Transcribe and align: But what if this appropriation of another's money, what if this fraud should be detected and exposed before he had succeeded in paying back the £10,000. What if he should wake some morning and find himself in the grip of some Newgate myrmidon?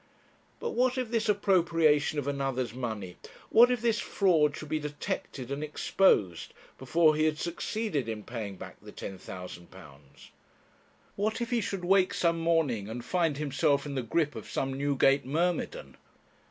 But 0.59 0.71
what 0.71 0.97
if 0.97 1.11
this 1.11 1.29
appropriation 1.29 2.17
of 2.17 2.27
another's 2.27 2.73
money, 2.73 3.17
what 3.51 3.69
if 3.69 3.83
this 3.83 3.99
fraud 3.99 4.57
should 4.57 4.69
be 4.69 4.79
detected 4.79 5.51
and 5.51 5.63
exposed 5.63 6.55
before 6.79 7.15
he 7.15 7.25
had 7.25 7.37
succeeded 7.37 8.09
in 8.09 8.23
paying 8.23 8.55
back 8.57 8.77
the 8.81 8.91
£10,000. 8.91 10.29
What 11.15 11.39
if 11.39 11.51
he 11.51 11.61
should 11.61 11.85
wake 11.85 12.15
some 12.15 12.39
morning 12.39 12.89
and 12.89 13.05
find 13.05 13.37
himself 13.37 13.85
in 13.85 13.93
the 13.93 14.01
grip 14.01 14.33
of 14.35 14.49
some 14.49 14.73
Newgate 14.73 15.23
myrmidon? 15.23 15.97